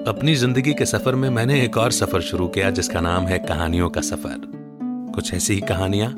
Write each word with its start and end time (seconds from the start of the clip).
अपनी 0.00 0.34
ज़िंदगी 0.34 0.72
के 0.74 0.84
सफ़र 0.86 1.14
में 1.14 1.28
मैंने 1.30 1.60
एक 1.62 1.76
और 1.76 1.92
सफ़र 1.92 2.20
शुरू 2.20 2.46
किया, 2.48 2.70
जिसका 2.70 3.00
नाम 3.00 3.24
है 3.24 3.38
कहानियों 3.38 3.88
का 3.90 4.00
सफ़र। 4.00 4.40
कुछ 5.14 5.32
ऐसी 5.34 5.54
ही 5.54 5.60
कहानियाँ, 5.60 6.14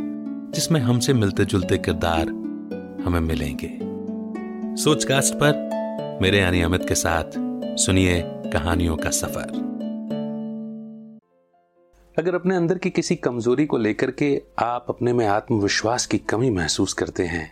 जिसमें 0.54 0.80
हमसे 0.80 1.12
मिलते 1.12 1.44
जुलते 1.44 1.78
किरदार 1.78 2.28
हमें 3.04 3.18
मिलेंगे। 3.20 3.70
सोचकास्ट 4.82 5.34
पर 5.34 6.18
मेरे 6.22 6.38
यानी 6.38 6.62
अमित 6.62 6.88
के 6.88 6.94
साथ 6.94 7.38
सुनिए 7.78 8.22
कहानियों 8.52 8.96
का 8.96 9.10
सफ़र। 9.10 9.60
अगर 12.16 12.34
अपने 12.34 12.56
अंदर 12.56 12.78
की 12.78 12.90
किसी 12.90 13.16
कमज़ोरी 13.16 13.66
को 13.66 13.78
लेकर 13.78 14.10
के 14.12 14.34
आप 14.58 14.86
अपने 14.88 15.12
में 15.12 15.26
आत्मविश्वास 15.26 16.06
की 16.06 16.18
कमी 16.18 16.50
महसूस 16.50 16.92
करते 16.92 17.26
हैं 17.26 17.48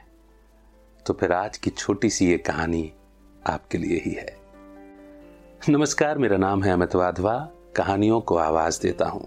तो 1.06 1.14
फिर 1.14 1.32
आज 1.32 1.56
की 1.56 1.70
छोटी 1.70 2.10
सी 2.10 2.30
ये 2.30 2.38
कहानी 2.38 2.90
आपके 3.42 3.78
लिए 3.78 4.02
ही 4.04 4.12
है। 4.12 4.39
नमस्कार, 5.68 6.18
मेरा 6.18 6.36
नाम 6.36 6.62
है 6.62 6.72
अमित 6.72 6.94
वाधवा। 6.94 7.32
कहानियों 7.76 8.20
को 8.20 8.36
आवाज़ 8.36 8.80
देता 8.82 9.08
हूँ। 9.08 9.22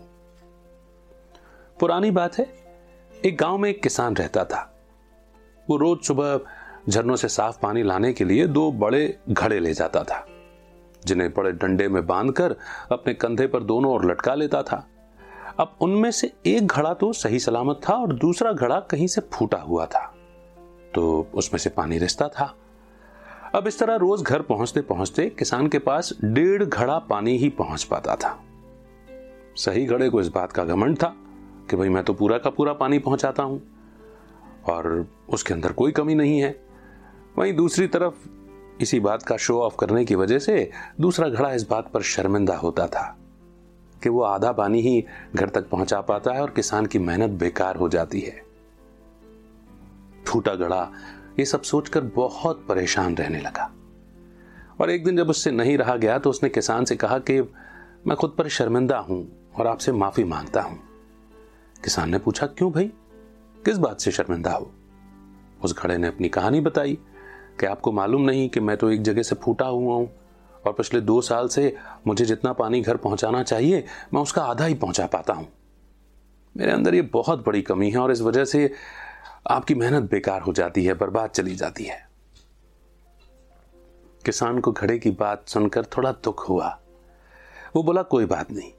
पुरानी 1.79 2.09
बात 2.11 2.37
है, 2.37 2.45
एक 3.25 3.37
गाँव 3.37 3.57
में 3.57 3.69
एक 3.69 3.81
किसान 3.83 4.15
रहता 4.15 4.45
था। 4.45 4.61
वो 5.67 5.77
रोज 5.77 5.99
सुबह 6.03 6.39
झरनों 6.89 7.15
से 7.15 7.27
साफ़ 7.27 7.59
पानी 7.61 7.83
लाने 7.83 8.11
के 8.13 8.23
लिए 8.23 8.47
दो 8.47 8.71
बड़े 8.71 9.19
घड़े 9.29 9.59
ले 9.59 9.73
जाता 9.73 10.03
था, 10.03 10.25
जिन्हें 11.05 11.29
बड़े 11.33 11.51
डंडे 11.51 11.87
में 11.87 12.05
बांधकर 12.07 12.55
अपने 12.91 13.13
कंधे 13.13 13.47
पर 13.47 13.63
दोनों 13.63 13.93
ओर 13.93 14.09
लटका 14.11 14.35
लेता 14.35 14.63
था। 14.63 14.85
अब 15.59 15.75
उनमें 15.81 16.11
से 16.11 16.33
एक 16.45 16.67
घड़ा 16.67 16.93
तो 16.93 17.13
सही 17.13 17.39
सलामत 17.39 17.81
था 17.89 17.93
और 17.93 18.13
दूसरा 18.15 18.53
घड़ा 18.53 18.79
कहीं 18.81 19.07
से 19.07 19.21
फूटा 19.33 19.57
हुआ 19.57 19.85
था 19.85 20.05
तो 20.95 21.27
उसमें 21.33 21.59
से 21.59 21.69
पानी 21.69 21.97
रिसता 21.97 22.27
था। 22.29 22.53
अब 23.55 23.67
इस 23.67 23.77
तरह 23.79 23.95
रोज 23.95 24.21
घर 24.21 24.41
पहुँचते 24.41 24.81
पहुँचते 24.81 25.25
किसान 25.29 25.67
के 25.67 25.79
पास 25.79 26.11
डेढ़ 26.23 26.63
घड़ा 26.63 26.97
पानी 26.99 27.37
ही 27.37 27.49
पहुँच 27.49 27.83
पाता 27.83 28.15
था। 28.15 28.43
सही 29.55 29.85
घड़े 29.85 30.09
को 30.09 30.21
इस 30.21 30.27
बात 30.27 30.51
का 30.51 30.63
घमंड 30.63 30.97
था 30.97 31.13
कि 31.69 31.75
भाई 31.75 31.89
मैं 31.89 32.03
तो 32.03 32.13
पूरा 32.13 32.37
का 32.37 32.49
पूरा 32.49 32.73
पानी 32.73 32.99
पहुंचाता 32.99 33.43
हूँ 33.43 33.61
और 34.69 35.05
उसके 35.29 35.53
अंदर 35.53 35.71
कोई 35.71 35.91
कमी 35.91 36.15
नहीं 36.15 36.39
है। 36.39 36.49
वहीं 37.37 37.53
दूसरी 37.53 37.87
तरफ़ 37.87 38.27
इसी 38.81 38.99
बात 38.99 39.23
का 39.23 39.37
शो 39.37 39.59
ऑफ़ 39.61 39.75
करने 39.79 40.05
की 40.05 40.15
वजह 40.15 40.39
से 40.39 40.69
दूसरा 41.01 41.29
घड़ा 41.29 41.53
इस 41.53 41.67
बात 41.69 41.91
पर 41.91 42.01
शर्मिंदा 42.01 42.55
होता 42.55 42.87
था 42.87 43.17
कि 44.03 44.09
वो 44.09 44.21
आधा 44.21 44.51
पानी 44.51 44.81
ही 44.81 45.03
घर 45.35 45.49
तक 45.49 45.69
पहुँचा 45.69 46.01
पाता 46.01 46.33
है 46.33 46.41
और 46.41 46.49
किसान 46.49 46.85
की 46.85 46.99
मेहनत 46.99 47.39
बेकार 47.39 47.75
हो 47.75 47.89
जाती 47.89 48.21
है। 48.21 48.41
फूटा 50.27 50.55
घड़ा 50.55 50.91
ये 51.39 51.45
सब 51.45 51.61
सोचकर 51.61 52.01
बहुत 52.01 52.65
परेशान 52.67 53.15
रहने 53.15 53.41
लगा। 53.41 53.73
और 54.81 54.89
एक 54.89 55.03
दिन 55.03 55.17
जब 55.17 55.29
उससे 55.29 55.51
नहीं 55.51 55.77
रहा 55.77 55.95
गया 55.95 56.19
तो 56.19 56.29
उसने 56.29 56.49
किसान 56.49 56.85
से 56.85 56.95
कहा 56.95 57.19
कि, 57.19 57.41
मैं 58.07 58.15
खुद 58.15 58.35
पर 58.37 58.47
शर्मिंदा 58.47 58.97
हूँ 58.97 59.49
और 59.55 59.67
आपसे 59.67 59.91
माफ़ी 59.91 60.23
माँगता 60.23 60.61
हूँ। 60.61 60.79
किसान 61.83 62.09
ने 62.09 62.17
पूछा, 62.19 62.47
क्यों 62.47 62.71
भाई? 62.71 62.91
किस 63.65 63.77
बात 63.77 64.01
से 64.01 64.11
शर्मिंदा 64.11 64.51
हो? 64.51 64.71
उस 65.63 65.77
घड़े 65.77 65.97
ने 65.97 66.07
अपनी 66.07 66.29
कहानी 66.29 66.61
बताई 66.61 66.97
कि 67.59 67.65
आपको 67.65 67.91
मालूम 67.91 68.21
नहीं 68.21 68.49
कि 68.49 68.59
मैं 68.59 68.77
तो 68.77 68.91
एक 68.91 69.01
जगह 69.01 69.23
से 69.23 69.35
फूटा 69.35 69.65
हुआ 69.65 69.95
हूँ 69.95 70.09
और 70.65 70.73
पिछले 70.73 71.01
दो 71.01 71.21
साल 71.21 71.47
से 71.47 71.75
मुझे 72.07 72.25
जितना 72.25 72.53
पानी 72.53 72.81
घर 72.81 72.97
पहुंचाना 72.97 73.43
चाहिए, 73.43 73.85
मैं 74.13 74.21
उसका 74.21 74.43
आधा 74.43 74.65
ही 74.65 74.73
पहुँचा 74.73 75.05
पाता 75.05 75.33
हूँ। 75.33 75.47
मेरे 76.57 76.71
अंदर 76.71 76.95
ये 76.95 77.01
बहुत 77.01 77.45
बड़ी 77.45 77.61
कमी 77.61 77.89
है 77.89 77.97
और 77.97 78.11
इस 78.11 78.21
वजह 78.21 78.45
से 78.45 78.73
आपकी 79.47 79.75
मेहनत 79.75 80.11
बेकार 80.11 80.41
हो 80.41 80.53
जाती 80.53 80.85
है, 80.85 80.93
बर्बाद 80.93 81.29
चली 81.29 81.55
जाती 81.55 81.83
है। 81.83 82.09
किसान 84.25 84.59
को 84.59 84.71
घड़े 84.71 84.99
की 84.99 85.11
बात 85.11 85.47
सुनकर 85.47 85.85
थोड़ा 85.85 86.11
दुख 86.11 86.49
हुआ। 86.49 86.79
वो 87.75 87.83
बोला, 87.83 88.01
कोई 88.01 88.25
बात 88.25 88.51
नहीं। 88.51 88.73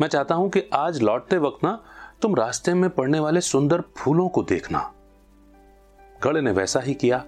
मैं 0.00 0.08
चाहता 0.08 0.34
हूँ 0.34 0.50
कि 0.50 0.70
आज 0.74 1.02
लौटते 1.02 1.38
वक्त 1.38 1.64
ना 1.64 1.84
तुम 2.22 2.34
रास्ते 2.34 2.74
में 2.74 2.90
पड़ने 2.90 3.20
वाले 3.20 3.40
सुंदर 3.40 3.82
फूलों 3.96 4.28
को 4.28 4.42
देखना। 4.42 4.94
घड़े 6.24 6.40
ने 6.40 6.50
वैसा 6.50 6.80
ही 6.80 6.94
किया। 6.94 7.24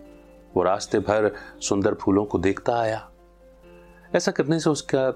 वो 0.56 0.62
रास्ते 0.62 0.99
भर 0.99 1.34
सुंदर 1.61 1.94
फूलों 1.94 2.25
को 2.25 2.39
देखता 2.39 2.81
आया। 2.81 3.11
ऐसा 4.15 4.31
करने 4.33 4.61
से 4.61 4.71
उसका 4.71 5.12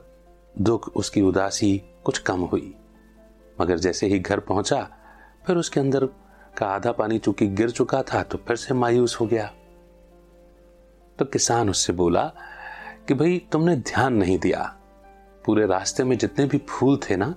दुख, 0.60 0.88
उसकी 0.96 1.20
उदासी 1.20 1.82
कुछ 2.04 2.18
कम 2.18 2.40
हुई। 2.40 2.74
मगर 3.60 3.78
जैसे 3.78 4.06
ही 4.06 4.18
घर 4.18 4.40
पहुँचा, 4.40 4.96
फिर 5.46 5.56
उसके 5.56 5.80
अंदर 5.80 6.08
का 6.58 6.66
आधा 6.66 6.92
पानी 6.92 7.18
चूँकि 7.18 7.46
गिर 7.46 7.70
चुका 7.70 8.02
था 8.02 8.22
तो 8.22 8.38
फिर 8.38 8.56
से 8.56 8.74
मायूस 8.74 9.20
हो 9.20 9.26
गया। 9.26 9.54
तो 11.18 11.24
किसान 11.24 11.70
उससे 11.70 11.92
बोला 11.92 12.32
कि 13.08 13.14
भाई, 13.14 13.46
तुमने 13.52 13.76
ध्यान 13.76 14.14
नहीं 14.14 14.38
दिया। 14.38 14.76
पूरे 15.44 15.66
रास्ते 15.66 16.04
में 16.04 16.18
जितने 16.18 16.46
भी 16.46 16.58
फूल 16.58 17.00
थे 17.10 17.16
ना, 17.16 17.34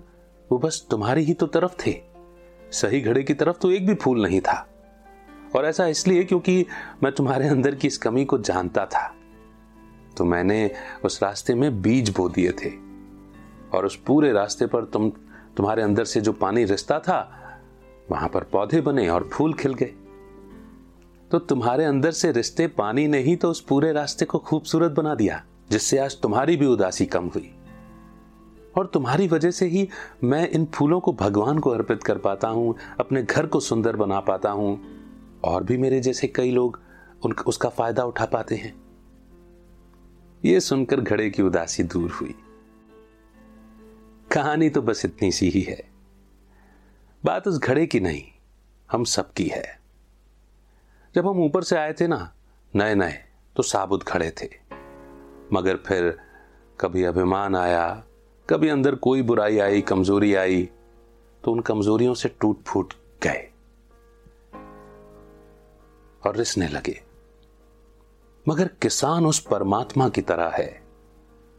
वो 0.51 0.57
बस 0.57 0.87
तुम्हारी 0.91 1.23
ही 1.23 1.33
तो 1.33 1.47
तरफ़ 1.47 1.73
थे। 1.87 2.01
सही 2.71 3.01
घड़े 3.01 3.23
की 3.23 3.33
तरफ़ 3.33 3.57
तो 3.57 3.71
एक 3.71 3.87
भी 3.87 3.95
फूल 3.95 4.23
नहीं 4.23 4.41
था। 4.41 4.67
और 5.55 5.65
ऐसा 5.65 5.87
इसलिए 5.87 6.23
क्योंकि 6.23 6.65
मैं 7.03 7.11
तुम्हारे 7.11 7.47
अंदर 7.47 7.75
की 7.75 7.87
इस 7.87 7.97
कमी 7.97 8.25
को 8.25 8.37
जानता 8.37 8.85
था। 8.85 9.15
तो 10.17 10.25
मैंने 10.25 10.71
उस 11.05 11.23
रास्ते 11.23 11.55
में 11.55 11.81
बीज 11.81 12.09
बो 12.09 12.29
दिए 12.29 12.51
थे। 12.51 12.71
और 13.77 13.85
उस 13.85 13.95
पूरे 13.95 14.31
रास्ते 14.31 14.65
पर 14.65 14.85
तुम, 14.85 15.09
तुम्हारे 15.57 15.81
अंदर 15.81 16.05
से 16.05 16.21
जो 16.21 16.33
पानी 16.33 16.63
रिश्ता 16.63 16.99
था 16.99 17.37
वहाँ 18.11 18.29
पर 18.29 18.43
पौधे 18.43 18.81
बने 18.81 19.09
और 19.09 19.29
फूल 19.33 19.53
खिल 19.53 19.73
गए। 19.73 19.93
तो 21.31 21.39
तुम्हारे 21.39 21.85
अंदर 21.85 22.11
से 22.11 22.31
रिश्ते 22.31 22.67
पानी 22.67 23.07
ने 23.07 23.19
ही 23.19 23.35
तो 23.35 23.49
उस 23.49 23.61
पूरे 23.61 23.91
रास्ते 23.91 24.25
को 24.25 24.39
खूबसूरत 24.39 24.91
बना 24.91 25.15
दिया, 25.15 25.43
जिससे 25.71 25.97
आज 25.97 26.21
तुम्हारी 26.21 26.57
भी 26.57 26.65
उदासी 26.65 27.05
कम 27.05 27.25
हुई। 27.25 27.55
और 28.77 28.87
तुम्हारी 28.87 29.27
वजह 29.27 29.51
से 29.51 29.65
ही 29.65 29.89
मैं 30.23 30.49
इन 30.49 30.65
फूलों 30.65 30.99
को 30.99 31.13
भगवान 31.13 31.59
को 31.59 31.69
अर्पित 31.69 32.03
कर 32.03 32.17
पाता 32.17 32.47
हूँ, 32.47 32.75
अपने 32.99 33.23
घर 33.23 33.45
को 33.45 33.59
सुंदर 33.59 33.95
बना 33.95 34.19
पाता 34.19 34.49
हूँ, 34.49 34.81
और 35.43 35.63
भी 35.63 35.77
मेरे 35.77 35.99
जैसे 35.99 36.27
कई 36.27 36.51
लोग 36.51 36.79
उन, 37.25 37.31
उसका 37.47 37.69
फ़ायदा 37.69 38.03
उठा 38.03 38.25
पाते 38.25 38.55
हैं। 38.55 38.81
यह 40.45 40.59
सुनकर 40.59 41.01
घड़े 41.01 41.29
की 41.29 41.43
उदासी 41.43 41.83
दूर 41.83 42.11
हुई। 42.11 42.35
कहानी 44.31 44.69
तो 44.69 44.81
बस 44.81 45.05
इतनी 45.05 45.31
सी 45.31 45.49
ही 45.49 45.61
है। 45.61 45.90
बात 47.25 47.47
उस 47.47 47.59
घड़े 47.59 47.85
की 47.87 47.99
नहीं, 47.99 48.23
हम 48.91 49.03
सबकी 49.03 49.47
है। 49.47 49.79
जब 51.15 51.27
हम 51.27 51.39
ऊपर 51.39 51.63
से 51.63 51.77
आए 51.77 51.93
थे 51.93 52.07
ना, 52.07 52.33
नए 52.75 52.95
नए 52.95 53.23
तो 53.55 53.63
साबुत 53.63 54.03
खड़े 54.03 54.31
थे। 54.31 54.49
मगर 55.53 55.75
फिर 55.77 56.19
कभी 56.79 57.03
अभिमान 57.03 57.55
आया, 57.55 58.03
कभी 58.49 58.69
अंदर 58.69 58.95
कोई 58.95 59.21
बुराई 59.21 59.59
आई, 59.59 59.81
कमज़ोरी 59.81 60.35
आई 60.35 60.69
तो 61.43 61.51
उन 61.51 61.59
कमजोरियों 61.59 62.13
से 62.13 62.29
टूट 62.29 62.63
फूट 62.63 62.93
गए 63.23 63.51
और 66.27 66.35
रिसने 66.35 66.67
लगे। 66.67 67.01
मगर 68.47 68.67
किसान 68.81 69.25
उस 69.25 69.39
परमात्मा 69.39 70.09
की 70.09 70.21
तरह 70.21 70.49
है। 70.49 70.81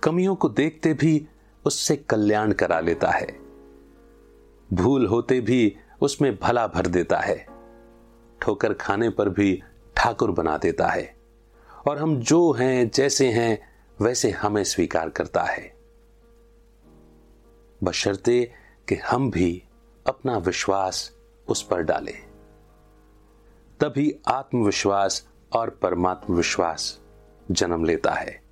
कमियों 0.03 0.35
को 0.35 0.49
देखते 0.49 0.95
भी 0.95 1.27
उससे 1.65 1.97
कल्याण 1.97 2.53
करा 2.53 2.81
लेता 2.81 3.11
है। 3.11 3.42
भूल 4.73 5.07
होते 5.07 5.41
भी 5.41 5.77
उसमें 6.01 6.37
भला 6.37 6.67
भर 6.67 6.87
देता 6.87 7.19
है। 7.19 7.47
ठोकर 8.41 8.75
खाने 8.75 9.11
पर 9.11 9.29
भी 9.29 9.63
ठाकुर 9.97 10.31
बना 10.31 10.59
देता 10.59 10.89
है। 10.89 11.17
और 11.89 11.99
हम 11.99 12.21
जो 12.21 12.53
हैं, 12.53 12.91
जैसे 12.91 13.29
हैं, 13.29 13.73
वैसे 14.01 14.31
हमें 14.31 14.65
स्वीकार 14.65 15.09
करता 15.09 15.43
है। 15.43 15.77
बशर्ते 17.85 18.53
कि 18.89 18.95
हम 18.95 19.31
भी 19.31 19.65
अपना 20.07 20.39
विश्वास 20.39 21.17
उस 21.49 21.63
पर 21.63 21.83
डालें। 21.83 22.33
तभी 23.81 24.21
आत्मविश्वास 24.29 25.29
और 25.53 25.71
परमात्म 25.71 26.35
विश्वास 26.35 27.01
जन्म 27.51 27.85
लेता 27.85 28.13
है। 28.13 28.43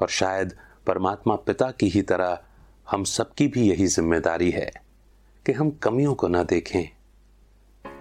और 0.00 0.08
शायद 0.08 0.56
परमात्मा 0.86 1.36
पिता 1.36 1.70
की 1.70 1.88
ही 1.88 2.02
तरह 2.02 2.44
हम 2.88 3.04
सबकी 3.04 3.48
भी 3.48 3.68
यही 3.68 3.86
ज़िम्मेदारी 3.86 4.50
है 4.50 4.70
कि 5.46 5.52
हम 5.52 5.70
कमियों 5.70 6.14
को 6.14 6.28
ना 6.28 6.42
देखें, 6.42 6.88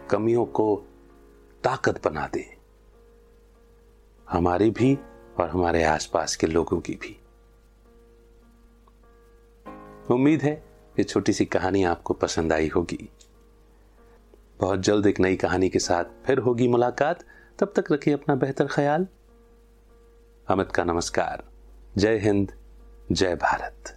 कमियों 0.10 0.46
को 0.46 0.76
ताकत 1.64 2.04
बना 2.06 2.28
दें। 2.28 2.46
हमारी 4.28 4.70
भी 4.70 4.96
और 5.40 5.50
हमारे 5.50 5.84
आसपास 5.84 6.36
के 6.36 6.48
लोगों 6.48 6.80
की 6.80 6.94
भी। 6.94 7.20
उम्मीद 10.14 10.42
है 10.42 10.54
ये 10.96 11.04
छोटी 11.04 11.34
सी 11.34 11.46
कहानी 11.46 11.84
आपको 11.84 12.14
पसंद 12.14 12.54
आई 12.54 12.68
होगी। 12.68 13.10
बहुत 14.60 14.80
जल्द 14.80 15.08
एक 15.08 15.20
नई 15.20 15.36
कहानी 15.36 15.70
के 15.70 15.80
साथ 15.80 16.26
फिर 16.26 16.40
होगी 16.40 16.68
मुलाकात। 16.68 17.26
तब 17.60 17.74
तक 17.76 17.92
रखिए 17.92 18.14
अपना 18.14 18.36
बेहतर 18.36 18.68
ख्याल। 18.68 19.08
अमित 20.48 20.72
का 20.72 20.84
नमस्कार। 20.84 21.44
जय 21.98 22.18
हिंद, 22.18 22.52
जय 23.12 23.36
भारत। 23.36 23.97